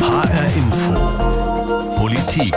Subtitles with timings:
[0.00, 0.94] HR Info.
[1.96, 2.54] Politik.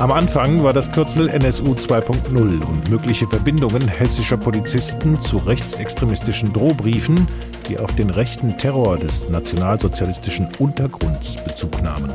[0.00, 7.28] Am Anfang war das Kürzel NSU 2.0 und mögliche Verbindungen hessischer Polizisten zu rechtsextremistischen Drohbriefen,
[7.68, 12.14] die auf den rechten Terror des nationalsozialistischen Untergrunds Bezug nahmen.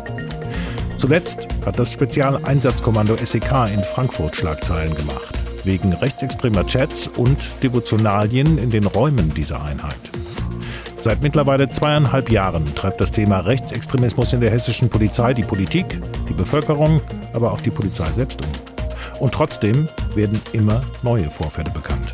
[0.97, 8.71] Zuletzt hat das Spezialeinsatzkommando SEK in Frankfurt Schlagzeilen gemacht, wegen rechtsextremer Chats und Devotionalien in
[8.71, 10.09] den Räumen dieser Einheit.
[11.03, 16.33] Seit mittlerweile zweieinhalb Jahren treibt das Thema Rechtsextremismus in der hessischen Polizei die Politik, die
[16.33, 17.01] Bevölkerung,
[17.33, 18.47] aber auch die Polizei selbst um.
[19.19, 22.13] Und trotzdem werden immer neue Vorfälle bekannt.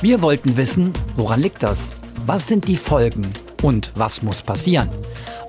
[0.00, 1.92] Wir wollten wissen, woran liegt das?
[2.24, 3.30] Was sind die Folgen?
[3.60, 4.88] Und was muss passieren?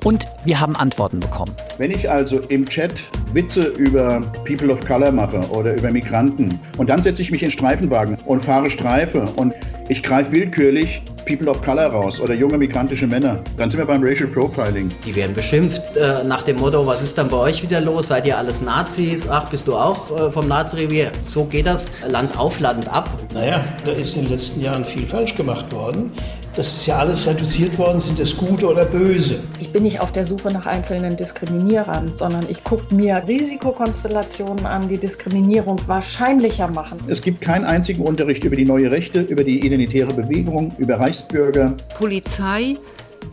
[0.08, 1.54] Und wir haben Antworten bekommen.
[1.78, 2.94] Wenn ich also im Chat
[3.34, 7.52] Witze über People of Color mache oder über Migranten und dann setze ich mich in
[7.52, 9.54] Streifenwagen und fahre Streife und
[9.90, 13.44] ich greife willkürlich People of Color raus oder junge migrantische Männer.
[13.58, 14.90] Dann sind wir beim Racial Profiling.
[15.06, 18.08] Die werden beschimpft äh, nach dem Motto, was ist dann bei euch wieder los?
[18.08, 19.28] Seid ihr alles Nazis?
[19.28, 21.12] Ach, bist du auch äh, vom Nazirevier?
[21.26, 23.10] So geht das Land auf, Land ab.
[23.34, 26.12] Naja, da ist in den letzten Jahren viel falsch gemacht worden.
[26.58, 29.42] Das ist ja alles reduziert worden, sind das Gute oder Böse?
[29.60, 34.90] Ich bin nicht auf der Suche nach einzelnen Diskriminierern, sondern ich gucke mir Risikokonstellationen an,
[34.90, 36.98] die Diskriminierung wahrscheinlicher machen.
[37.06, 41.76] Es gibt keinen einzigen Unterricht über die neue Rechte, über die identitäre Bewegung, über Reichsbürger.
[41.96, 42.76] Polizei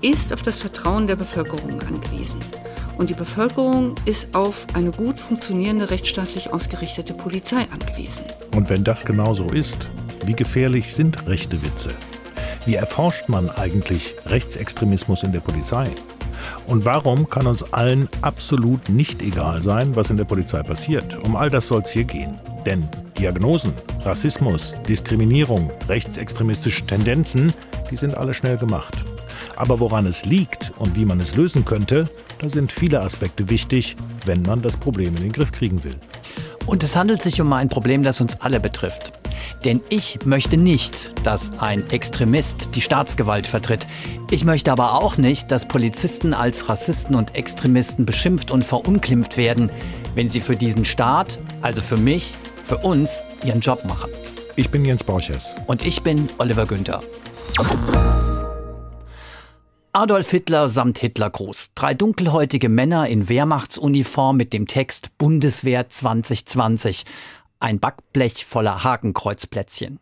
[0.02, 2.41] ist auf das Vertrauen der Bevölkerung angewiesen.
[2.98, 8.22] Und die Bevölkerung ist auf eine gut funktionierende, rechtsstaatlich ausgerichtete Polizei angewiesen.
[8.55, 9.89] Und wenn das genau so ist,
[10.27, 11.89] wie gefährlich sind rechte Witze?
[12.67, 15.91] Wie erforscht man eigentlich Rechtsextremismus in der Polizei?
[16.67, 21.23] Und warum kann uns allen absolut nicht egal sein, was in der Polizei passiert?
[21.23, 22.39] Um all das soll es hier gehen.
[22.65, 27.53] Denn Diagnosen, Rassismus, Diskriminierung, rechtsextremistische Tendenzen,
[27.91, 28.97] die sind alle schnell gemacht.
[29.57, 33.95] Aber woran es liegt und wie man es lösen könnte, da sind viele Aspekte wichtig,
[34.25, 35.97] wenn man das Problem in den Griff kriegen will.
[36.67, 39.12] Und es handelt sich um ein Problem, das uns alle betrifft.
[39.64, 43.86] Denn ich möchte nicht, dass ein Extremist die Staatsgewalt vertritt.
[44.30, 49.70] Ich möchte aber auch nicht, dass Polizisten als Rassisten und Extremisten beschimpft und verunglimpft werden,
[50.14, 54.11] wenn sie für diesen Staat, also für mich, für uns, ihren Job machen.
[54.57, 55.55] Ich bin Jens Borchers.
[55.67, 57.01] Und ich bin Oliver Günther.
[59.92, 61.70] Adolf Hitler samt Hitlergruß.
[61.75, 67.05] Drei dunkelhäutige Männer in Wehrmachtsuniform mit dem Text Bundeswehr 2020
[67.64, 69.98] ein Backblech voller Hakenkreuzplätzchen.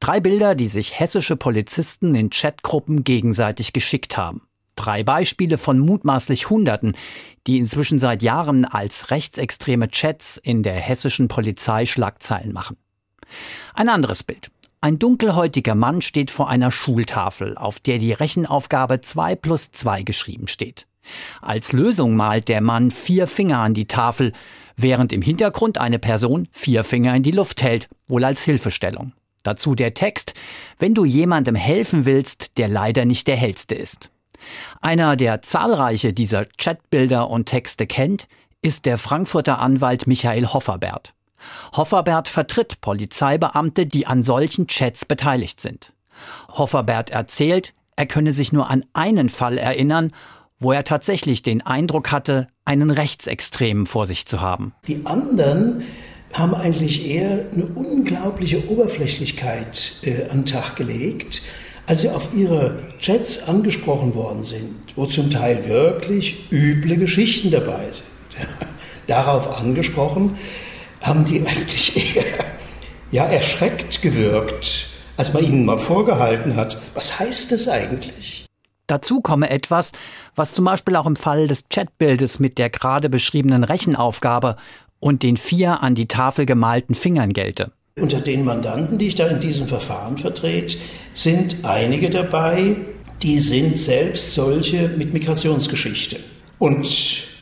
[0.00, 4.42] Drei Bilder, die sich hessische Polizisten in Chatgruppen gegenseitig geschickt haben.
[4.74, 6.96] Drei Beispiele von mutmaßlich Hunderten,
[7.46, 12.76] die inzwischen seit Jahren als rechtsextreme Chats in der hessischen Polizei Schlagzeilen machen.
[13.74, 14.50] Ein anderes Bild.
[14.80, 20.48] Ein dunkelhäutiger Mann steht vor einer Schultafel, auf der die Rechenaufgabe 2 plus 2 geschrieben
[20.48, 20.86] steht.
[21.40, 24.32] Als Lösung malt der Mann vier Finger an die Tafel,
[24.78, 29.12] während im Hintergrund eine Person vier Finger in die Luft hält, wohl als Hilfestellung.
[29.42, 30.34] Dazu der Text,
[30.78, 34.10] wenn du jemandem helfen willst, der leider nicht der hellste ist.
[34.80, 38.28] Einer, der zahlreiche dieser Chatbilder und Texte kennt,
[38.62, 41.14] ist der Frankfurter Anwalt Michael Hofferbert.
[41.76, 45.92] Hofferbert vertritt Polizeibeamte, die an solchen Chats beteiligt sind.
[46.50, 50.12] Hofferbert erzählt, er könne sich nur an einen Fall erinnern,
[50.60, 54.74] wo er tatsächlich den Eindruck hatte, einen Rechtsextremen vor sich zu haben.
[54.86, 55.84] Die anderen
[56.34, 61.42] haben eigentlich eher eine unglaubliche Oberflächlichkeit äh, an den Tag gelegt,
[61.86, 67.90] als sie auf ihre Chats angesprochen worden sind, wo zum Teil wirklich üble Geschichten dabei
[67.90, 68.06] sind.
[69.06, 70.36] Darauf angesprochen
[71.00, 72.24] haben die eigentlich eher
[73.10, 78.47] ja, erschreckt gewirkt, als man ihnen mal vorgehalten hat, was heißt das eigentlich?
[78.88, 79.92] Dazu komme etwas,
[80.34, 84.56] was zum Beispiel auch im Fall des Chatbildes mit der gerade beschriebenen Rechenaufgabe
[84.98, 87.70] und den vier an die Tafel gemalten Fingern gelte.
[88.00, 90.78] Unter den Mandanten, die ich da in diesem Verfahren vertrete,
[91.12, 92.76] sind einige dabei,
[93.22, 96.18] die sind selbst solche mit Migrationsgeschichte.
[96.58, 96.88] Und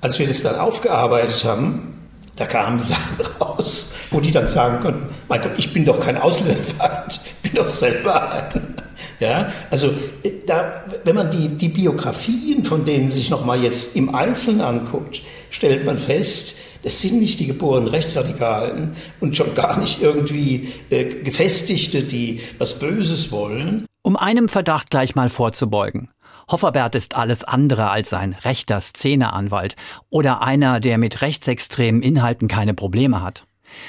[0.01, 1.95] als wir das dann aufgearbeitet haben,
[2.37, 6.17] da kamen Sachen raus, wo die dann sagen konnten, mein Gott, ich bin doch kein
[6.17, 8.76] Ausländerfeind, ich bin doch selber ein.
[9.21, 9.89] Ja, also
[10.23, 15.23] äh, da, wenn man die, die Biografien von denen sich nochmal jetzt im Einzelnen anguckt,
[15.51, 21.05] stellt man fest, das sind nicht die geborenen Rechtsradikalen und schon gar nicht irgendwie äh,
[21.23, 23.87] Gefestigte, die was Böses wollen.
[24.03, 26.11] Um einem Verdacht gleich mal vorzubeugen.
[26.49, 29.75] Hofferbert ist alles andere als ein rechter Szeneanwalt
[30.11, 33.47] oder einer, der mit rechtsextremen Inhalten keine Probleme hat.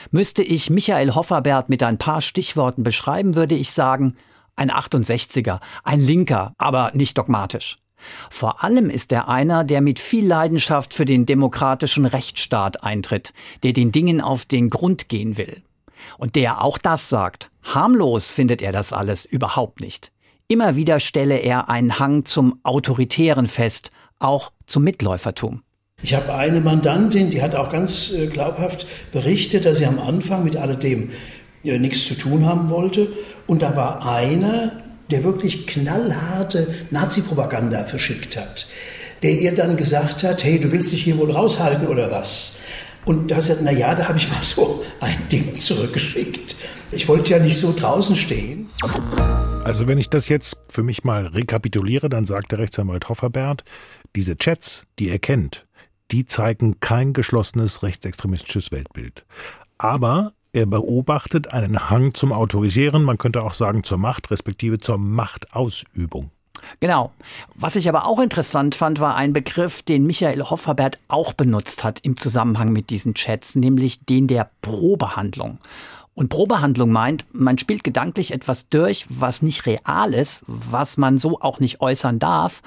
[0.09, 4.17] Müsste ich Michael Hofferbert mit ein paar Stichworten beschreiben, würde ich sagen,
[4.57, 7.77] ein 68er, ein Linker, aber nicht dogmatisch.
[8.29, 13.33] Vor allem ist er einer, der mit viel Leidenschaft für den demokratischen Rechtsstaat eintritt,
[13.63, 15.63] der den Dingen auf den Grund gehen will.
[16.17, 17.49] Und der auch das sagt.
[17.63, 20.11] Harmlos findet er das alles überhaupt nicht.
[20.47, 25.63] Immer wieder stelle er einen Hang zum Autoritären fest, auch zum Mitläufertum.
[26.01, 30.43] Ich habe eine Mandantin, die hat auch ganz äh, glaubhaft berichtet, dass sie am Anfang
[30.43, 31.09] mit alledem
[31.73, 33.09] nichts zu tun haben wollte.
[33.45, 38.67] Und da war einer, der wirklich knallharte Nazi-Propaganda verschickt hat,
[39.23, 42.57] der ihr dann gesagt hat, hey, du willst dich hier wohl raushalten oder was?
[43.05, 46.57] Und da sagt, na ja, da habe ich mal so ein Ding zurückgeschickt.
[46.91, 48.67] Ich wollte ja nicht so draußen stehen.
[49.63, 53.63] Also wenn ich das jetzt für mich mal rekapituliere, dann sagt der Rechtsanwalt Hofferbert,
[54.15, 55.65] diese Chats, die er kennt,
[56.11, 59.25] die zeigen kein geschlossenes rechtsextremistisches Weltbild.
[59.77, 64.97] Aber er beobachtet einen Hang zum Autorisieren, man könnte auch sagen zur Macht, respektive zur
[64.97, 66.31] Machtausübung.
[66.79, 67.11] Genau.
[67.53, 71.99] Was ich aber auch interessant fand, war ein Begriff, den Michael Hofferbert auch benutzt hat
[72.01, 75.59] im Zusammenhang mit diesen Chats, nämlich den der Probehandlung.
[76.15, 81.39] Und Probehandlung meint, man spielt gedanklich etwas durch, was nicht real ist, was man so
[81.41, 82.63] auch nicht äußern darf,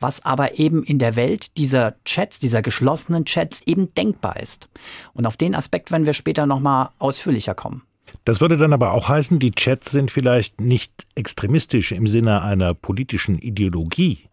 [0.00, 4.68] was aber eben in der Welt dieser Chats, dieser geschlossenen Chats eben denkbar ist.
[5.12, 7.82] Und auf den Aspekt werden wir später nochmal ausführlicher kommen.
[8.24, 12.74] Das würde dann aber auch heißen, die Chats sind vielleicht nicht extremistisch im Sinne einer
[12.74, 14.28] politischen Ideologie.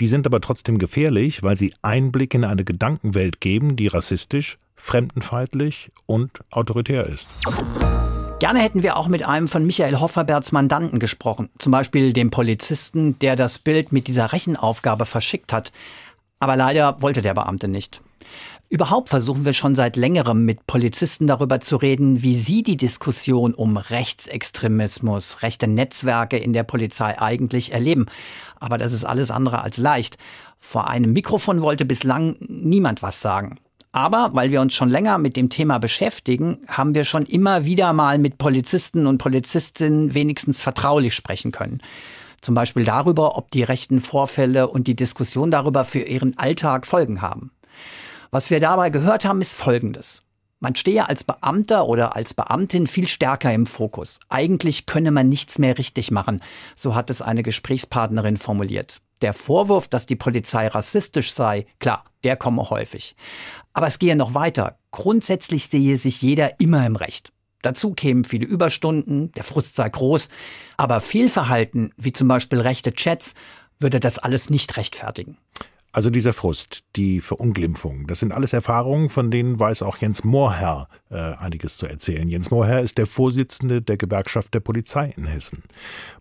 [0.00, 5.90] Die sind aber trotzdem gefährlich, weil sie Einblick in eine Gedankenwelt geben, die rassistisch, fremdenfeindlich
[6.06, 7.26] und autoritär ist.
[8.40, 13.18] Gerne hätten wir auch mit einem von Michael Hofferberts Mandanten gesprochen, zum Beispiel dem Polizisten,
[13.20, 15.72] der das Bild mit dieser Rechenaufgabe verschickt hat.
[16.40, 18.02] Aber leider wollte der Beamte nicht.
[18.68, 23.54] Überhaupt versuchen wir schon seit längerem mit Polizisten darüber zu reden, wie sie die Diskussion
[23.54, 28.06] um Rechtsextremismus, rechte Netzwerke in der Polizei eigentlich erleben.
[28.58, 30.18] Aber das ist alles andere als leicht.
[30.58, 33.58] Vor einem Mikrofon wollte bislang niemand was sagen.
[33.94, 37.92] Aber weil wir uns schon länger mit dem Thema beschäftigen, haben wir schon immer wieder
[37.92, 41.80] mal mit Polizisten und Polizistinnen wenigstens vertraulich sprechen können.
[42.40, 47.22] Zum Beispiel darüber, ob die rechten Vorfälle und die Diskussion darüber für ihren Alltag Folgen
[47.22, 47.52] haben.
[48.32, 50.24] Was wir dabei gehört haben, ist Folgendes.
[50.58, 54.18] Man stehe als Beamter oder als Beamtin viel stärker im Fokus.
[54.28, 56.42] Eigentlich könne man nichts mehr richtig machen,
[56.74, 58.98] so hat es eine Gesprächspartnerin formuliert.
[59.22, 63.14] Der Vorwurf, dass die Polizei rassistisch sei, klar, der komme häufig.
[63.74, 64.78] Aber es gehe noch weiter.
[64.90, 67.32] Grundsätzlich sehe sich jeder immer im Recht.
[67.60, 70.28] Dazu kämen viele Überstunden, der Frust sei groß,
[70.76, 73.34] aber Fehlverhalten, wie zum Beispiel rechte Chats,
[73.80, 75.38] würde das alles nicht rechtfertigen.
[75.94, 80.88] Also dieser Frust, die Verunglimpfung, das sind alles Erfahrungen, von denen weiß auch Jens Mohrherr
[81.08, 82.28] äh, einiges zu erzählen.
[82.28, 85.62] Jens Mohrherr ist der Vorsitzende der Gewerkschaft der Polizei in Hessen.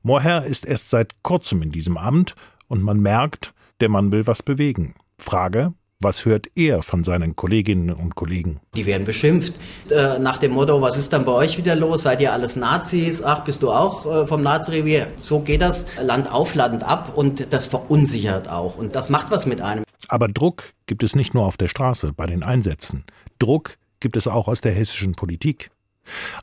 [0.03, 2.35] Mohrherr ist erst seit kurzem in diesem Amt
[2.67, 4.93] und man merkt, der Mann will was bewegen.
[5.17, 5.73] Frage,
[6.03, 8.59] was hört er von seinen Kolleginnen und Kollegen?
[8.75, 9.53] Die werden beschimpft.
[9.89, 12.03] Äh, nach dem Motto, was ist dann bei euch wieder los?
[12.03, 13.23] Seid ihr alles Nazis?
[13.23, 15.07] Ach, bist du auch äh, vom Nazirevier?
[15.17, 18.77] So geht das Land auf, Land ab und das verunsichert auch.
[18.77, 19.83] Und das macht was mit einem.
[20.07, 23.05] Aber Druck gibt es nicht nur auf der Straße bei den Einsätzen.
[23.39, 25.69] Druck gibt es auch aus der hessischen Politik.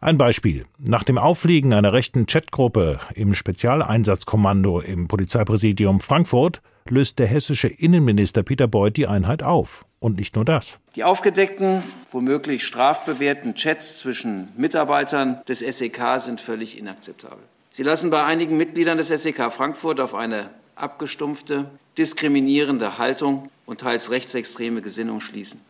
[0.00, 0.64] Ein Beispiel.
[0.78, 8.42] Nach dem Auffliegen einer rechten Chatgruppe im Spezialeinsatzkommando im Polizeipräsidium Frankfurt löst der hessische Innenminister
[8.42, 9.84] Peter Beuth die Einheit auf.
[9.98, 10.78] Und nicht nur das.
[10.96, 17.44] Die aufgedeckten, womöglich strafbewährten Chats zwischen Mitarbeitern des SEK sind völlig inakzeptabel.
[17.70, 21.66] Sie lassen bei einigen Mitgliedern des SEK Frankfurt auf eine abgestumpfte,
[21.98, 25.60] diskriminierende Haltung und teils rechtsextreme Gesinnung schließen.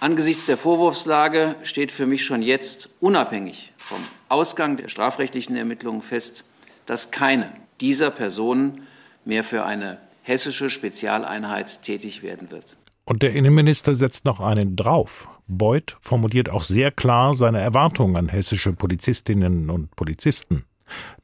[0.00, 3.98] Angesichts der Vorwurfslage steht für mich schon jetzt unabhängig vom
[4.28, 6.44] Ausgang der strafrechtlichen Ermittlungen fest,
[6.86, 8.86] dass keine dieser Personen
[9.24, 9.98] mehr für eine
[10.28, 12.76] hessische Spezialeinheit tätig werden wird.
[13.04, 15.28] Und der Innenminister setzt noch einen drauf.
[15.46, 20.64] Beuth formuliert auch sehr klar seine Erwartungen an hessische Polizistinnen und Polizisten.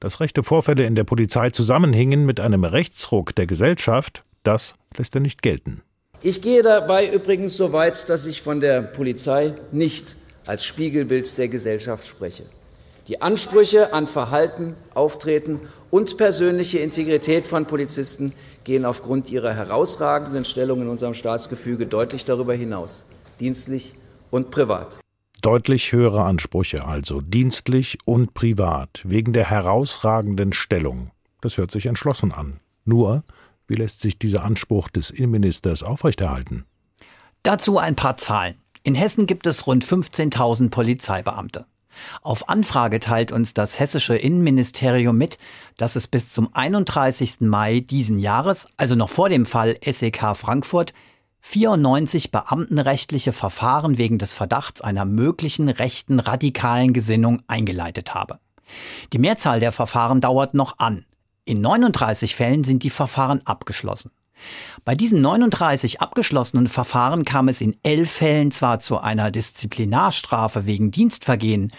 [0.00, 5.20] Dass rechte Vorfälle in der Polizei zusammenhingen mit einem Rechtsruck der Gesellschaft, das lässt er
[5.20, 5.82] nicht gelten.
[6.22, 11.48] Ich gehe dabei übrigens so weit, dass ich von der Polizei nicht als Spiegelbild der
[11.48, 12.44] Gesellschaft spreche.
[13.08, 18.32] Die Ansprüche an Verhalten, Auftreten und persönliche Integrität von Polizisten
[18.64, 23.92] gehen aufgrund ihrer herausragenden Stellung in unserem Staatsgefüge deutlich darüber hinaus, dienstlich
[24.30, 24.98] und privat.
[25.42, 31.10] Deutlich höhere Ansprüche also, dienstlich und privat, wegen der herausragenden Stellung.
[31.40, 32.60] Das hört sich entschlossen an.
[32.84, 33.24] Nur,
[33.66, 36.64] wie lässt sich dieser Anspruch des Innenministers aufrechterhalten?
[37.42, 38.54] Dazu ein paar Zahlen.
[38.82, 41.66] In Hessen gibt es rund 15.000 Polizeibeamte.
[42.22, 45.38] Auf Anfrage teilt uns das hessische Innenministerium mit,
[45.76, 47.40] dass es bis zum 31.
[47.40, 50.92] Mai diesen Jahres, also noch vor dem Fall SEK Frankfurt,
[51.40, 58.38] 94 beamtenrechtliche Verfahren wegen des Verdachts einer möglichen rechten radikalen Gesinnung eingeleitet habe.
[59.12, 61.04] Die Mehrzahl der Verfahren dauert noch an.
[61.44, 64.10] In 39 Fällen sind die Verfahren abgeschlossen.
[64.84, 70.90] Bei diesen 39 abgeschlossenen Verfahren kam es in elf Fällen zwar zu einer Disziplinarstrafe wegen
[70.90, 71.72] Dienstvergehen,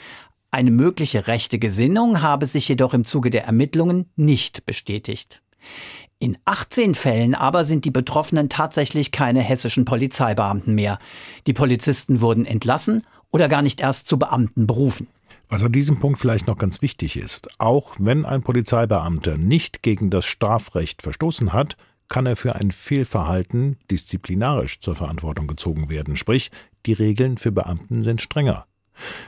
[0.56, 5.42] eine mögliche rechte Gesinnung habe sich jedoch im Zuge der Ermittlungen nicht bestätigt.
[6.18, 10.98] In 18 Fällen aber sind die Betroffenen tatsächlich keine hessischen Polizeibeamten mehr.
[11.46, 15.08] Die Polizisten wurden entlassen oder gar nicht erst zu Beamten berufen.
[15.50, 20.10] Was an diesem Punkt vielleicht noch ganz wichtig ist, auch wenn ein Polizeibeamter nicht gegen
[20.10, 21.76] das Strafrecht verstoßen hat,
[22.10, 26.52] kann er für ein Fehlverhalten disziplinarisch zur Verantwortung gezogen werden, sprich
[26.86, 28.66] die Regeln für Beamten sind strenger.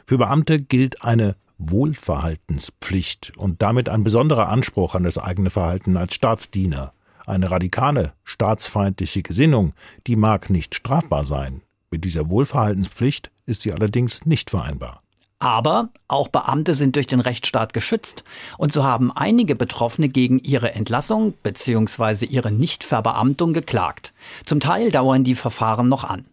[0.05, 6.13] Für Beamte gilt eine Wohlverhaltenspflicht und damit ein besonderer Anspruch an das eigene Verhalten als
[6.13, 6.93] Staatsdiener.
[7.25, 9.73] Eine radikale, staatsfeindliche Gesinnung,
[10.05, 11.61] die mag nicht strafbar sein.
[11.89, 15.01] Mit dieser Wohlverhaltenspflicht ist sie allerdings nicht vereinbar.
[15.39, 18.23] Aber auch Beamte sind durch den Rechtsstaat geschützt.
[18.57, 22.25] Und so haben einige Betroffene gegen ihre Entlassung bzw.
[22.25, 24.13] ihre Nichtverbeamtung geklagt.
[24.45, 26.25] Zum Teil dauern die Verfahren noch an.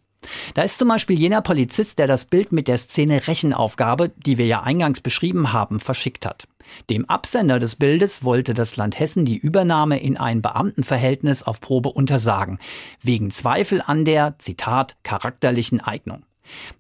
[0.55, 4.47] Da ist zum Beispiel jener Polizist, der das Bild mit der Szene Rechenaufgabe, die wir
[4.47, 6.49] ja eingangs beschrieben haben, verschickt hat.
[6.89, 11.91] Dem Absender des Bildes wollte das Land Hessen die Übernahme in ein Beamtenverhältnis auf Probe
[11.91, 12.59] untersagen,
[13.03, 16.25] wegen Zweifel an der, Zitat, charakterlichen Eignung.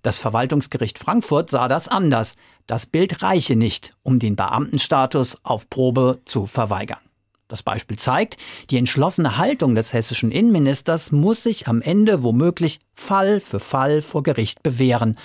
[0.02, 2.36] Das Verwaltungsgericht Frankfurt sah das anders.
[2.66, 6.98] Das Bild reiche nicht, um den Beamtenstatus auf Probe zu verweigern.
[7.48, 8.38] Das Beispiel zeigt,
[8.70, 14.22] die entschlossene Haltung des hessischen Innenministers muss sich am Ende womöglich Fall für Fall vor
[14.22, 15.18] Gericht bewähren.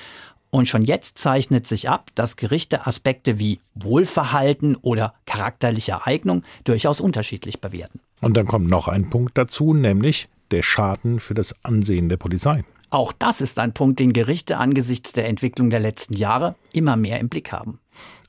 [0.51, 6.99] Und schon jetzt zeichnet sich ab, dass Gerichte Aspekte wie Wohlverhalten oder charakterliche Eignung durchaus
[6.99, 7.99] unterschiedlich bewerten.
[8.21, 12.63] Und dann kommt noch ein Punkt dazu, nämlich der Schaden für das Ansehen der Polizei.
[12.89, 17.19] Auch das ist ein Punkt, den Gerichte angesichts der Entwicklung der letzten Jahre immer mehr
[17.19, 17.79] im Blick haben.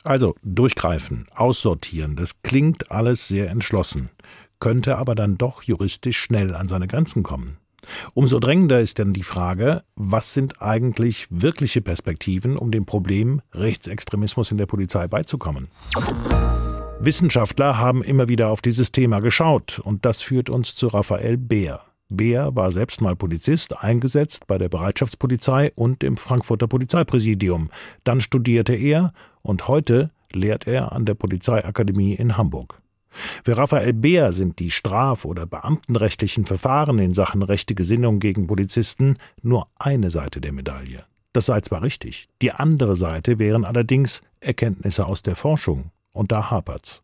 [0.04, 4.10] Also durchgreifen, aussortieren, das klingt alles sehr entschlossen,
[4.58, 7.58] könnte aber dann doch juristisch schnell an seine Grenzen kommen.
[8.14, 14.50] Umso drängender ist dann die Frage, was sind eigentlich wirkliche Perspektiven, um dem Problem Rechtsextremismus
[14.50, 15.68] in der Polizei beizukommen?
[17.00, 21.80] Wissenschaftler haben immer wieder auf dieses Thema geschaut und das führt uns zu Raphael Beer.
[22.10, 27.70] Beer war selbst mal Polizist, eingesetzt bei der Bereitschaftspolizei und im Frankfurter Polizeipräsidium.
[28.04, 29.12] Dann studierte er
[29.42, 32.82] und heute lehrt er an der Polizeiakademie in Hamburg.
[33.44, 39.16] Für Raphael Beer sind die straf- oder beamtenrechtlichen Verfahren in Sachen rechte Gesinnung gegen Polizisten
[39.42, 41.04] nur eine Seite der Medaille.
[41.32, 46.50] Das sei zwar richtig, die andere Seite wären allerdings Erkenntnisse aus der Forschung, und da
[46.50, 47.02] hapert's.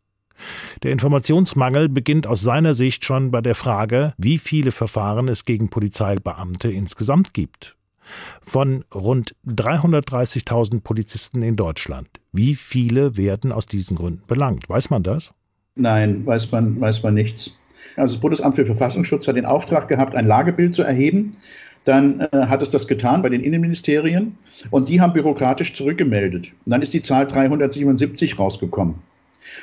[0.82, 5.68] Der Informationsmangel beginnt aus seiner Sicht schon bei der Frage, wie viele Verfahren es gegen
[5.68, 7.76] Polizeibeamte insgesamt gibt.
[8.40, 14.68] Von rund 330.000 Polizisten in Deutschland, wie viele werden aus diesen Gründen belangt?
[14.68, 15.34] Weiß man das?
[15.74, 17.56] Nein, weiß man, weiß man nichts.
[17.96, 21.36] Also das Bundesamt für Verfassungsschutz hat den Auftrag gehabt, ein Lagebild zu erheben.
[21.84, 24.36] Dann äh, hat es das getan bei den Innenministerien
[24.70, 26.52] und die haben bürokratisch zurückgemeldet.
[26.64, 28.96] Und dann ist die Zahl 377 rausgekommen.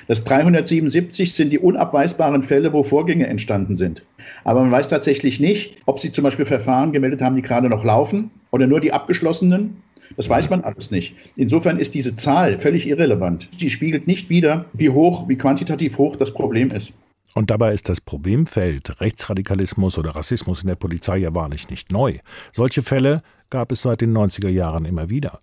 [0.07, 4.03] Das 377 sind die unabweisbaren Fälle, wo Vorgänge entstanden sind.
[4.43, 7.83] Aber man weiß tatsächlich nicht, ob sie zum Beispiel Verfahren gemeldet haben, die gerade noch
[7.83, 9.77] laufen oder nur die abgeschlossenen.
[10.15, 11.15] Das weiß man alles nicht.
[11.35, 13.49] Insofern ist diese Zahl völlig irrelevant.
[13.57, 16.93] Sie spiegelt nicht wider, wie hoch, wie quantitativ hoch das Problem ist.
[17.35, 22.19] Und dabei ist das Problemfeld Rechtsradikalismus oder Rassismus in der Polizei ja wahrlich nicht neu.
[22.51, 25.39] Solche Fälle gab es seit den 90er Jahren immer wieder.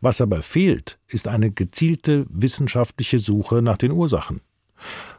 [0.00, 4.40] Was aber fehlt, ist eine gezielte wissenschaftliche Suche nach den Ursachen.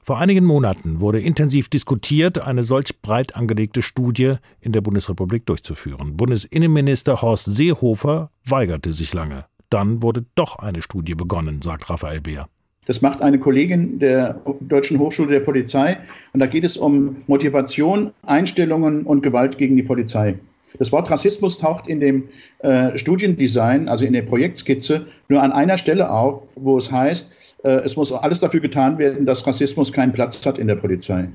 [0.04, 6.16] Vor einigen Monaten wurde intensiv diskutiert, eine solch breit angelegte Studie in der Bundesrepublik durchzuführen.
[6.16, 9.46] Bundesinnenminister Horst Seehofer weigerte sich lange.
[9.70, 12.48] Dann wurde doch eine Studie begonnen, sagt Raphael Beer.
[12.86, 15.98] Das macht eine Kollegin der Deutschen Hochschule der Polizei.
[16.32, 20.40] Und da geht es um Motivation, Einstellungen und Gewalt gegen die Polizei.
[20.80, 25.78] Das Wort Rassismus taucht in dem äh, Studiendesign, also in der Projektskizze, nur an einer
[25.78, 27.32] Stelle auf, wo es heißt,
[27.64, 31.30] äh, es muss alles dafür getan werden, dass Rassismus keinen Platz hat in der Polizei.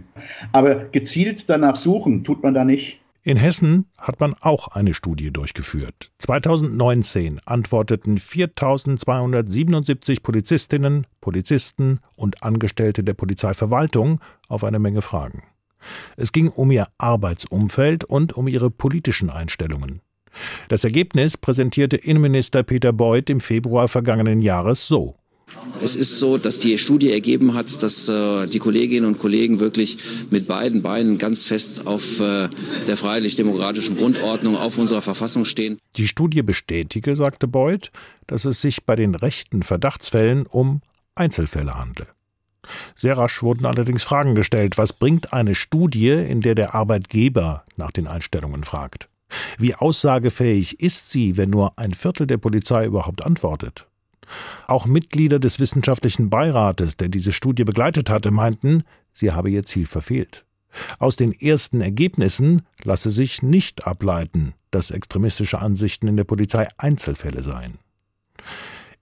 [0.52, 2.98] Aber gezielt danach suchen tut man da nicht.
[3.24, 6.10] In Hessen hat man auch eine Studie durchgeführt.
[6.18, 15.44] 2019 antworteten 4277 Polizistinnen, Polizisten und Angestellte der Polizeiverwaltung auf eine Menge Fragen.
[16.16, 20.00] Es ging um ihr Arbeitsumfeld und um ihre politischen Einstellungen.
[20.68, 25.16] Das Ergebnis präsentierte Innenminister Peter Beuth im Februar vergangenen Jahres so.
[25.82, 29.98] Es ist so, dass die Studie ergeben hat, dass äh, die Kolleginnen und Kollegen wirklich
[30.30, 32.48] mit beiden Beinen ganz fest auf äh,
[32.86, 35.78] der freiheitlich-demokratischen Grundordnung, auf unserer Verfassung stehen.
[35.96, 37.90] Die Studie bestätige, sagte Beuth,
[38.26, 40.80] dass es sich bei den rechten Verdachtsfällen um
[41.14, 42.06] Einzelfälle handle.
[42.95, 44.78] Sehr rasch wurden allerdings Fragen gestellt.
[44.78, 49.09] Was bringt eine Studie, in der der Arbeitgeber nach den Einstellungen fragt?
[49.59, 53.87] Wie aussagefähig ist sie, wenn nur ein Viertel der Polizei überhaupt antwortet?
[54.66, 59.87] Auch Mitglieder des wissenschaftlichen Beirates, der diese Studie begleitet hatte, meinten, sie habe ihr Ziel
[59.87, 60.45] verfehlt.
[60.99, 67.42] Aus den ersten Ergebnissen lasse sich nicht ableiten, dass extremistische Ansichten in der Polizei Einzelfälle
[67.42, 67.78] seien.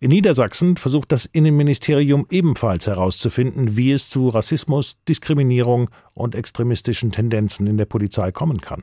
[0.03, 7.67] In Niedersachsen versucht das Innenministerium ebenfalls herauszufinden, wie es zu Rassismus, Diskriminierung und extremistischen Tendenzen
[7.67, 8.83] in der Polizei kommen kann.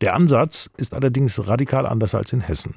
[0.00, 2.76] Der Ansatz ist allerdings radikal anders als in Hessen.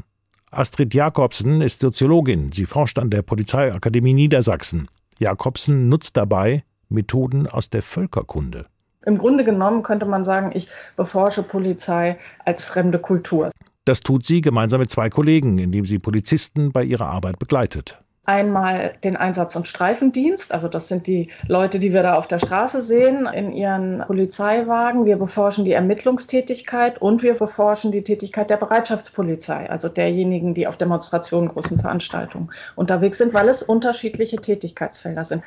[0.51, 2.51] Astrid Jakobsen ist Soziologin.
[2.51, 4.89] Sie forscht an der Polizeiakademie Niedersachsen.
[5.17, 8.65] Jakobsen nutzt dabei Methoden aus der Völkerkunde.
[9.05, 13.49] Im Grunde genommen könnte man sagen, ich beforsche Polizei als fremde Kultur.
[13.87, 18.01] Das tut sie gemeinsam mit zwei Kollegen, indem sie Polizisten bei ihrer Arbeit begleitet.
[18.25, 22.39] Einmal den Einsatz- und Streifendienst, also das sind die Leute, die wir da auf der
[22.39, 25.05] Straße sehen, in ihren Polizeiwagen.
[25.05, 30.75] Wir beforschen die Ermittlungstätigkeit und wir beforschen die Tätigkeit der Bereitschaftspolizei, also derjenigen, die auf
[30.75, 35.43] Demonstrationen, großen Veranstaltungen unterwegs sind, weil es unterschiedliche Tätigkeitsfelder sind.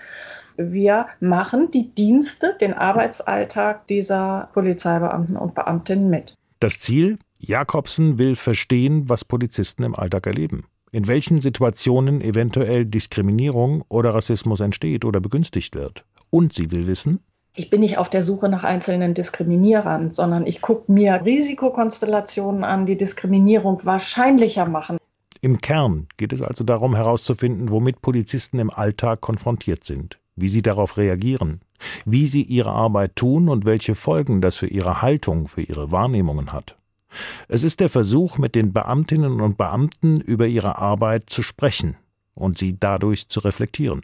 [0.56, 6.32] Wir machen die Dienste, den Arbeitsalltag dieser Polizeibeamten und Beamtinnen mit.
[6.58, 10.64] Das Ziel, Jakobsen will verstehen, was Polizisten im Alltag erleben.
[10.92, 16.04] In welchen Situationen eventuell Diskriminierung oder Rassismus entsteht oder begünstigt wird.
[16.28, 17.20] Und sie will wissen,
[17.56, 22.86] ich bin nicht auf der Suche nach einzelnen Diskriminierern, sondern ich gucke mir Risikokonstellationen an,
[22.86, 24.98] die Diskriminierung wahrscheinlicher machen.
[25.40, 30.62] Im Kern geht es also darum herauszufinden, womit Polizisten im Alltag konfrontiert sind, wie sie
[30.62, 31.60] darauf reagieren,
[32.04, 36.52] wie sie ihre Arbeit tun und welche Folgen das für ihre Haltung, für ihre Wahrnehmungen
[36.52, 36.76] hat.
[37.48, 41.96] Es ist der Versuch, mit den Beamtinnen und Beamten über ihre Arbeit zu sprechen
[42.34, 44.02] und sie dadurch zu reflektieren.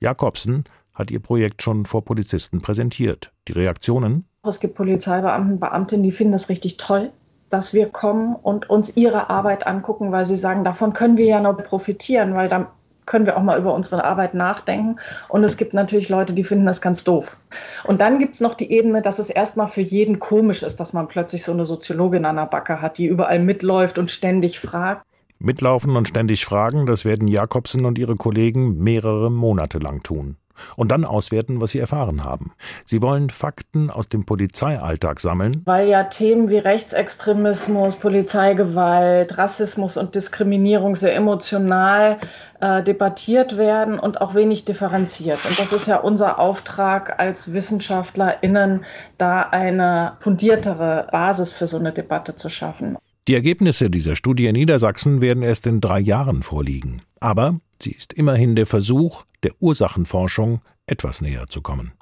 [0.00, 3.32] Jakobsen hat ihr Projekt schon vor Polizisten präsentiert.
[3.48, 4.24] Die Reaktionen?
[4.46, 7.10] Es gibt Polizeibeamten, Beamtinnen, die finden das richtig toll,
[7.50, 11.40] dass wir kommen und uns ihre Arbeit angucken, weil sie sagen, davon können wir ja
[11.40, 12.66] noch profitieren, weil dann
[13.06, 14.96] können wir auch mal über unsere Arbeit nachdenken.
[15.28, 17.36] Und es gibt natürlich Leute, die finden das ganz doof.
[17.84, 20.92] Und dann gibt es noch die Ebene, dass es erstmal für jeden komisch ist, dass
[20.92, 25.04] man plötzlich so eine Soziologin an der Backe hat, die überall mitläuft und ständig fragt.
[25.38, 30.36] Mitlaufen und ständig fragen, das werden Jakobsen und ihre Kollegen mehrere Monate lang tun
[30.76, 32.52] und dann auswerten, was sie erfahren haben.
[32.84, 35.62] Sie wollen Fakten aus dem Polizeialltag sammeln.
[35.64, 42.18] Weil ja Themen wie Rechtsextremismus, Polizeigewalt, Rassismus und Diskriminierung sehr emotional
[42.60, 45.38] äh, debattiert werden und auch wenig differenziert.
[45.44, 48.84] Und das ist ja unser Auftrag als WissenschaftlerInnen,
[49.18, 52.96] da eine fundiertere Basis für so eine Debatte zu schaffen.
[53.26, 57.00] Die Ergebnisse dieser Studie in Niedersachsen werden erst in drei Jahren vorliegen.
[57.20, 61.92] Aber sie ist immerhin der Versuch, der Ursachenforschung etwas näher zu kommen.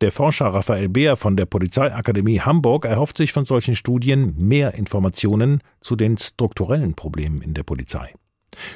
[0.00, 5.60] Der Forscher Raphael Beer von der Polizeiakademie Hamburg erhofft sich von solchen Studien mehr Informationen
[5.80, 8.12] zu den strukturellen Problemen in der Polizei.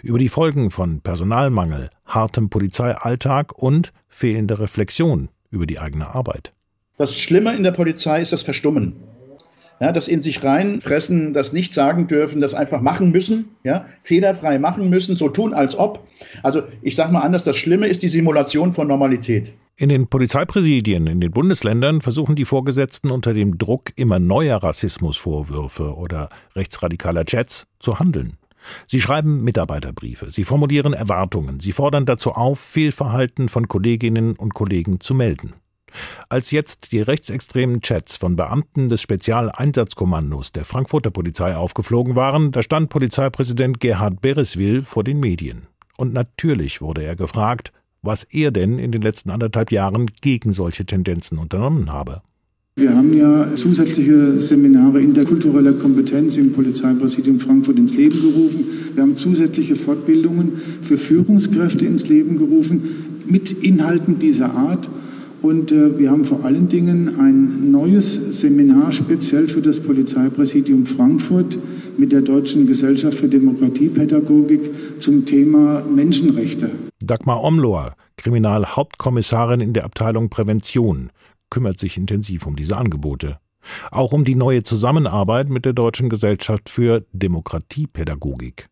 [0.05, 6.53] Über die Folgen von Personalmangel, hartem Polizeialltag und fehlende Reflexion über die eigene Arbeit.
[6.97, 8.95] Das Schlimme in der Polizei ist das Verstummen
[9.85, 14.59] ja, das in sich reinfressen, das nicht sagen dürfen, das einfach machen müssen, ja, fehlerfrei
[14.59, 16.07] machen müssen, so tun als ob.
[16.43, 19.53] Also ich sage mal anders, das Schlimme ist die Simulation von Normalität.
[19.77, 25.95] In den Polizeipräsidien in den Bundesländern versuchen die Vorgesetzten unter dem Druck immer neuer Rassismusvorwürfe
[25.95, 28.39] oder rechtsradikaler Chats zu handeln.
[28.87, 35.01] Sie schreiben Mitarbeiterbriefe, sie formulieren Erwartungen, sie fordern dazu auf, Fehlverhalten von Kolleginnen und Kollegen
[35.01, 35.53] zu melden.
[36.29, 42.63] Als jetzt die rechtsextremen Chats von Beamten des Spezialeinsatzkommandos der Frankfurter Polizei aufgeflogen waren, da
[42.63, 45.67] stand Polizeipräsident Gerhard Bereswil vor den Medien.
[45.97, 50.85] Und natürlich wurde er gefragt, was er denn in den letzten anderthalb Jahren gegen solche
[50.85, 52.23] Tendenzen unternommen habe.
[52.77, 58.67] Wir haben ja zusätzliche Seminare interkultureller Kompetenz im Polizeipräsidium Frankfurt ins Leben gerufen.
[58.95, 62.83] Wir haben zusätzliche Fortbildungen für Führungskräfte ins Leben gerufen
[63.27, 64.91] mit Inhalten dieser Art.
[65.45, 71.59] Und äh, wir haben vor allen Dingen ein neues Seminar speziell für das Polizeipräsidium Frankfurt
[71.99, 76.71] mit der Deutschen Gesellschaft für Demokratiepädagogik zum Thema Menschenrechte.
[76.99, 81.11] Dagmar Omlohr, Kriminalhauptkommissarin in der Abteilung Prävention,
[81.51, 83.37] kümmert sich intensiv um diese Angebote.
[83.91, 88.71] Auch um die neue Zusammenarbeit mit der Deutschen Gesellschaft für Demokratiepädagogik.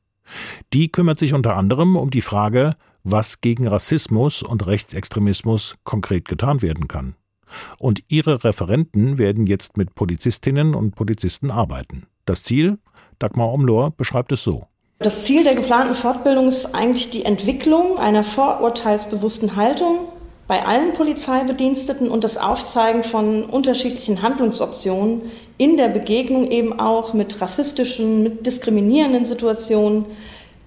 [0.72, 6.62] Die kümmert sich unter anderem um die Frage, was gegen Rassismus und Rechtsextremismus konkret getan
[6.62, 7.14] werden kann.
[7.78, 12.06] Und ihre Referenten werden jetzt mit Polizistinnen und Polizisten arbeiten.
[12.24, 12.78] Das Ziel?
[13.18, 14.66] Dagmar Omlor beschreibt es so.
[14.98, 20.08] Das Ziel der geplanten Fortbildung ist eigentlich die Entwicklung einer vorurteilsbewussten Haltung
[20.46, 25.22] bei allen Polizeibediensteten und das Aufzeigen von unterschiedlichen Handlungsoptionen
[25.56, 30.04] in der Begegnung eben auch mit rassistischen, mit diskriminierenden Situationen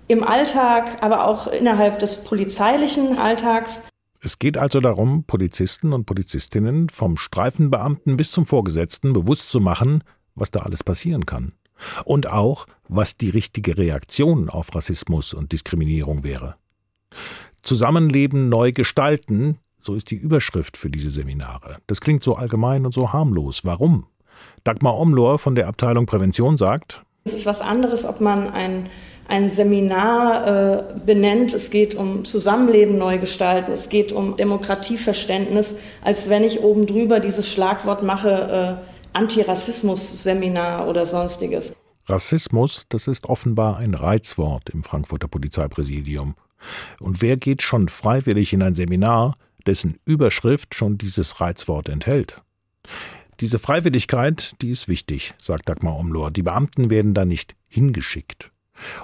[0.07, 3.81] im Alltag, aber auch innerhalb des polizeilichen Alltags.
[4.21, 10.03] Es geht also darum, Polizisten und Polizistinnen vom Streifenbeamten bis zum Vorgesetzten bewusst zu machen,
[10.35, 11.53] was da alles passieren kann.
[12.05, 16.55] Und auch, was die richtige Reaktion auf Rassismus und Diskriminierung wäre.
[17.61, 21.77] Zusammenleben neu gestalten, so ist die Überschrift für diese Seminare.
[21.87, 23.65] Das klingt so allgemein und so harmlos.
[23.65, 24.07] Warum?
[24.63, 28.87] Dagmar Omlor von der Abteilung Prävention sagt, es ist was anderes, ob man ein,
[29.27, 36.29] ein Seminar äh, benennt, es geht um Zusammenleben neu gestalten, es geht um Demokratieverständnis, als
[36.29, 41.75] wenn ich oben drüber dieses Schlagwort mache, äh, Antirassismus-Seminar oder sonstiges.
[42.07, 46.35] Rassismus, das ist offenbar ein Reizwort im Frankfurter Polizeipräsidium.
[46.99, 52.41] Und wer geht schon freiwillig in ein Seminar, dessen Überschrift schon dieses Reizwort enthält.
[53.39, 56.31] Diese Freiwilligkeit, die ist wichtig, sagt Dagmar Omlor.
[56.31, 58.51] Die Beamten werden da nicht hingeschickt.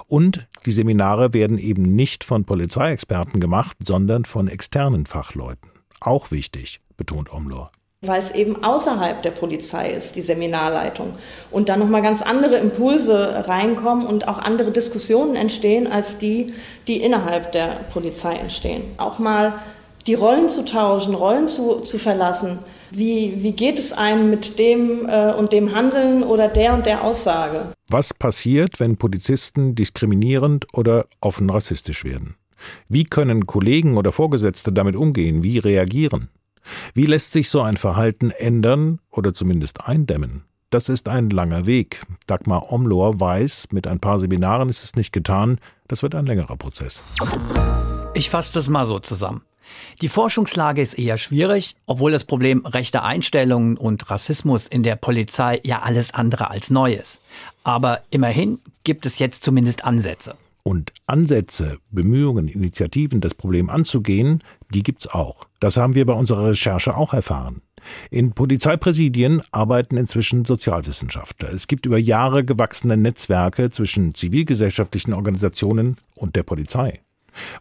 [0.06, 5.70] Und die Seminare werden eben nicht von Polizeiexperten gemacht, sondern von externen Fachleuten.
[6.00, 7.70] Auch wichtig, betont Omlor
[8.04, 11.12] weil es eben außerhalb der Polizei ist, die Seminarleitung.
[11.52, 16.48] Und dann nochmal ganz andere Impulse reinkommen und auch andere Diskussionen entstehen als die,
[16.88, 18.82] die innerhalb der Polizei entstehen.
[18.98, 19.54] Auch mal
[20.08, 22.58] die Rollen zu tauschen, Rollen zu, zu verlassen.
[22.90, 27.04] Wie, wie geht es einem mit dem äh, und dem Handeln oder der und der
[27.04, 27.72] Aussage?
[27.92, 32.36] Was passiert, wenn Polizisten diskriminierend oder offen rassistisch werden?
[32.88, 35.42] Wie können Kollegen oder Vorgesetzte damit umgehen?
[35.42, 36.30] Wie reagieren?
[36.94, 40.44] Wie lässt sich so ein Verhalten ändern oder zumindest eindämmen?
[40.70, 42.00] Das ist ein langer Weg.
[42.26, 45.58] Dagmar Omlor weiß, mit ein paar Seminaren ist es nicht getan.
[45.86, 47.02] Das wird ein längerer Prozess.
[48.14, 49.42] Ich fasse das mal so zusammen.
[50.00, 55.60] Die Forschungslage ist eher schwierig, obwohl das Problem rechter Einstellungen und Rassismus in der Polizei
[55.64, 57.20] ja alles andere als neu ist.
[57.64, 60.34] Aber immerhin gibt es jetzt zumindest Ansätze.
[60.64, 65.46] Und Ansätze, Bemühungen, Initiativen, das Problem anzugehen, die gibt's auch.
[65.60, 67.62] Das haben wir bei unserer Recherche auch erfahren.
[68.10, 71.52] In Polizeipräsidien arbeiten inzwischen Sozialwissenschaftler.
[71.52, 77.00] Es gibt über Jahre gewachsene Netzwerke zwischen zivilgesellschaftlichen Organisationen und der Polizei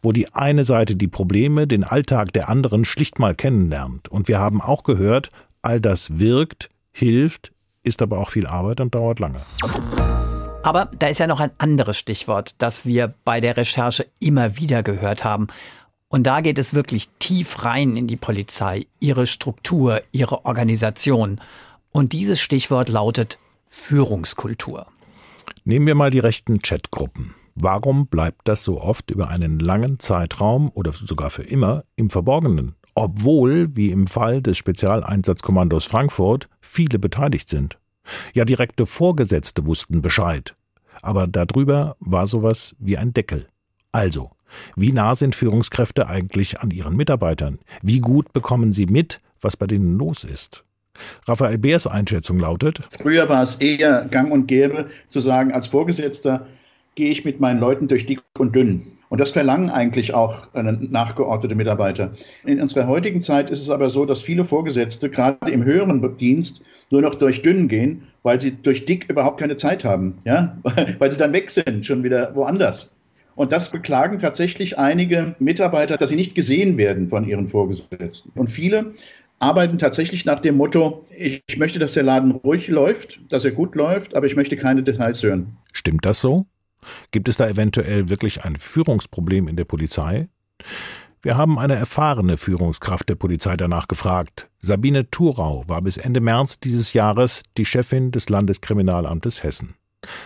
[0.02, 4.08] wo die eine Seite die Probleme, den Alltag der anderen schlicht mal kennenlernt.
[4.08, 5.32] Und wir haben auch gehört,
[5.62, 7.52] all das wirkt, hilft,
[7.84, 9.40] ist aber auch viel Arbeit und dauert lange.
[10.64, 14.84] Aber da ist ja noch ein anderes Stichwort, das wir bei der Recherche immer wieder
[14.84, 15.48] gehört haben.
[16.08, 21.40] Und da geht es wirklich tief rein in die Polizei, ihre Struktur, ihre Organisation.
[21.92, 24.88] Und dieses Stichwort lautet Führungskultur.
[25.64, 27.34] Nehmen wir mal die rechten Chatgruppen.
[27.56, 32.76] Warum bleibt das so oft über einen langen Zeitraum oder sogar für immer im Verborgenen,
[32.96, 37.78] obwohl, wie im Fall des Spezialeinsatzkommandos Frankfurt, viele beteiligt sind?
[38.34, 40.56] Ja, direkte Vorgesetzte wussten Bescheid.
[41.02, 43.48] Aber darüber war sowas wie ein Deckel.
[43.92, 44.32] Also,
[44.76, 47.60] wie nah sind Führungskräfte eigentlich an ihren Mitarbeitern?
[47.82, 50.66] Wie gut bekommen sie mit, was bei denen los ist?
[51.28, 56.48] Raphael Beers Einschätzung lautet: Früher war es eher gang und gäbe zu sagen, als Vorgesetzter,
[57.02, 58.84] gehe ich mit meinen Leuten durch dick und dünn.
[59.10, 62.14] Und das verlangen eigentlich auch nachgeordnete Mitarbeiter.
[62.46, 66.62] In unserer heutigen Zeit ist es aber so, dass viele Vorgesetzte gerade im höheren Dienst
[66.92, 70.56] nur noch durch dünn gehen, weil sie durch dick überhaupt keine Zeit haben, ja,
[71.00, 72.96] weil sie dann weg sind, schon wieder woanders.
[73.34, 78.32] Und das beklagen tatsächlich einige Mitarbeiter, dass sie nicht gesehen werden von ihren Vorgesetzten.
[78.36, 78.94] Und viele
[79.40, 83.74] arbeiten tatsächlich nach dem Motto, ich möchte, dass der Laden ruhig läuft, dass er gut
[83.74, 85.58] läuft, aber ich möchte keine Details hören.
[85.74, 86.46] Stimmt das so?
[87.12, 90.30] Gibt es da eventuell wirklich ein Führungsproblem in der Polizei?
[91.22, 94.50] Wir haben eine erfahrene Führungskraft der Polizei danach gefragt.
[94.60, 99.76] Sabine Thurau war bis Ende März dieses Jahres die Chefin des Landeskriminalamtes Hessen.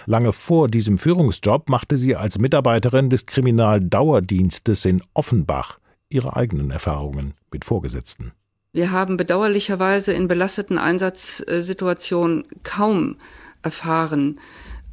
[0.05, 7.33] Lange vor diesem Führungsjob machte sie als Mitarbeiterin des Kriminaldauerdienstes in Offenbach ihre eigenen Erfahrungen
[7.51, 8.31] mit Vorgesetzten.
[8.71, 13.17] Wir haben bedauerlicherweise in belasteten Einsatzsituationen kaum
[13.63, 14.39] erfahren,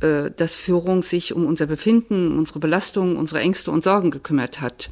[0.02, 4.90] äh, dass Führung sich um unser Befinden, unsere Belastung, unsere Ängste und Sorgen gekümmert hat.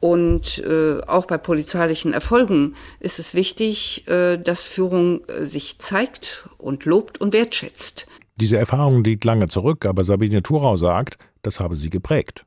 [0.00, 6.46] Und äh, auch bei polizeilichen Erfolgen ist es wichtig, äh, dass Führung äh, sich zeigt
[6.58, 8.06] und lobt und wertschätzt.
[8.36, 12.44] Diese Erfahrung liegt lange zurück, aber Sabine Thurau sagt, das habe sie geprägt.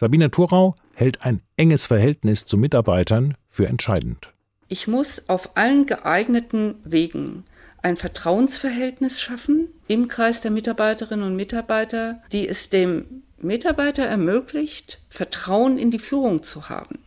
[0.00, 4.32] Sabine Thurau hält ein enges Verhältnis zu Mitarbeitern für entscheidend.
[4.68, 7.44] Ich muss auf allen geeigneten Wegen
[7.86, 15.78] ein Vertrauensverhältnis schaffen im Kreis der Mitarbeiterinnen und Mitarbeiter, die es dem Mitarbeiter ermöglicht, Vertrauen
[15.78, 16.98] in die Führung zu haben.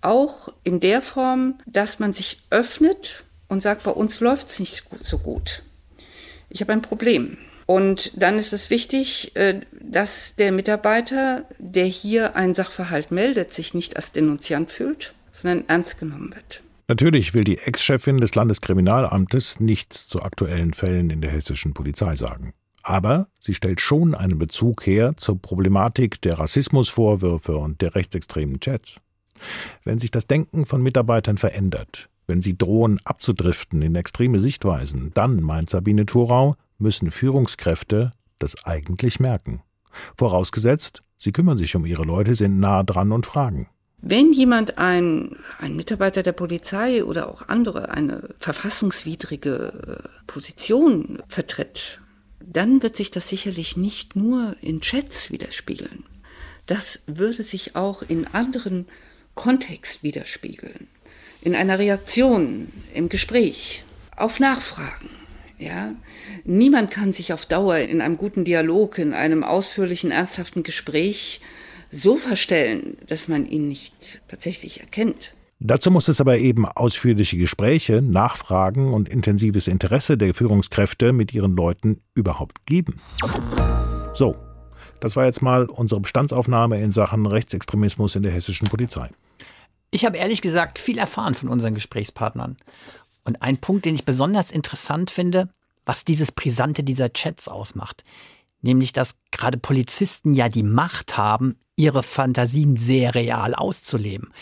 [0.00, 4.84] Auch in der Form, dass man sich öffnet und sagt, bei uns läuft es nicht
[5.02, 5.64] so gut.
[6.48, 7.36] Ich habe ein Problem.
[7.66, 13.74] Und dann ist es wichtig, äh, dass der Mitarbeiter, der hier einen Sachverhalt meldet, sich
[13.74, 16.62] nicht als Denunziant fühlt, sondern ernst genommen wird.
[16.90, 22.52] Natürlich will die Ex-Chefin des Landeskriminalamtes nichts zu aktuellen Fällen in der hessischen Polizei sagen.
[22.82, 28.96] Aber sie stellt schon einen Bezug her zur Problematik der Rassismusvorwürfe und der rechtsextremen Chats.
[29.84, 35.44] Wenn sich das Denken von Mitarbeitern verändert, wenn sie drohen abzudriften in extreme Sichtweisen, dann,
[35.44, 39.62] meint Sabine Thurau, müssen Führungskräfte das eigentlich merken.
[40.16, 43.68] Vorausgesetzt, sie kümmern sich um ihre Leute, sind nah dran und fragen.
[44.02, 52.00] Wenn jemand ein, ein Mitarbeiter der Polizei oder auch andere eine verfassungswidrige äh, Position vertritt,
[52.40, 56.04] dann wird sich das sicherlich nicht nur in Chats widerspiegeln.
[56.66, 58.86] Das würde sich auch in anderen
[59.34, 60.88] Kontext widerspiegeln.
[61.42, 63.84] In einer Reaktion, im Gespräch,
[64.16, 65.10] auf Nachfragen.
[65.58, 65.94] Ja,
[66.44, 71.42] niemand kann sich auf Dauer in einem guten Dialog, in einem ausführlichen, ernsthaften Gespräch
[71.90, 75.34] so verstellen, dass man ihn nicht tatsächlich erkennt.
[75.58, 81.54] Dazu muss es aber eben ausführliche Gespräche, Nachfragen und intensives Interesse der Führungskräfte mit ihren
[81.54, 82.96] Leuten überhaupt geben.
[84.14, 84.36] So,
[85.00, 89.10] das war jetzt mal unsere Bestandsaufnahme in Sachen Rechtsextremismus in der hessischen Polizei.
[89.90, 92.56] Ich habe ehrlich gesagt viel erfahren von unseren Gesprächspartnern.
[93.24, 95.50] Und ein Punkt, den ich besonders interessant finde,
[95.84, 98.04] was dieses Brisante dieser Chats ausmacht.
[98.62, 104.32] Nämlich, dass gerade Polizisten ja die Macht haben, ihre Fantasien sehr real auszuleben.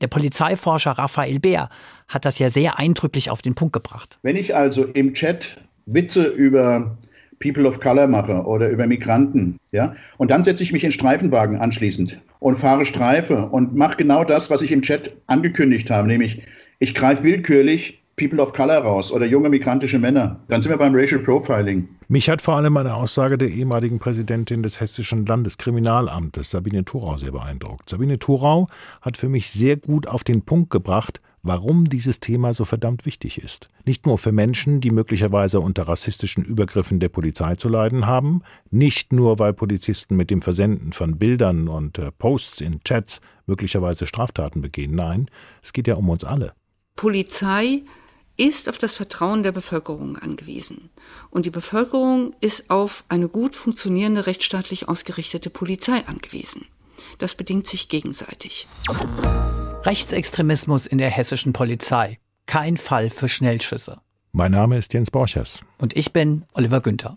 [0.00, 1.68] Der Polizeiforscher Raphael Bär
[2.08, 4.18] hat das ja sehr eindrücklich auf den Punkt gebracht.
[4.22, 6.96] Wenn ich also im Chat Witze über
[7.40, 11.60] People of Color mache oder über Migranten, ja, und dann setze ich mich in Streifenwagen
[11.60, 16.42] anschließend und fahre Streife und mache genau das, was ich im Chat angekündigt habe, nämlich
[16.78, 20.40] ich greife willkürlich People of Color raus oder junge migrantische Männer.
[20.48, 21.88] Dann sind wir beim Racial Profiling.
[22.08, 27.32] Mich hat vor allem eine Aussage der ehemaligen Präsidentin des Hessischen Landeskriminalamtes, Sabine Thurau, sehr
[27.32, 27.90] beeindruckt.
[27.90, 28.68] Sabine Thurau
[29.02, 33.42] hat für mich sehr gut auf den Punkt gebracht, warum dieses Thema so verdammt wichtig
[33.42, 33.68] ist.
[33.84, 39.12] Nicht nur für Menschen, die möglicherweise unter rassistischen Übergriffen der Polizei zu leiden haben, nicht
[39.12, 44.62] nur weil Polizisten mit dem Versenden von Bildern und äh, Posts in Chats möglicherweise Straftaten
[44.62, 44.94] begehen.
[44.94, 45.26] Nein,
[45.62, 46.54] es geht ja um uns alle.
[46.96, 47.82] Polizei
[48.36, 50.90] ist auf das Vertrauen der Bevölkerung angewiesen.
[51.30, 56.66] Und die Bevölkerung ist auf eine gut funktionierende, rechtsstaatlich ausgerichtete Polizei angewiesen.
[57.18, 58.66] Das bedingt sich gegenseitig.
[59.82, 62.18] Rechtsextremismus in der hessischen Polizei.
[62.46, 64.00] Kein Fall für Schnellschüsse.
[64.32, 65.60] Mein Name ist Jens Borchers.
[65.78, 67.16] Und ich bin Oliver Günther.